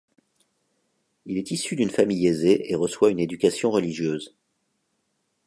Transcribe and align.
Il 1.27 1.37
est 1.37 1.51
issu 1.51 1.75
d'une 1.75 1.91
famille 1.91 2.25
aisée 2.25 2.71
et 2.71 2.75
reçoit 2.75 3.11
une 3.11 3.19
éducation 3.19 3.69
religieuse. 3.69 4.35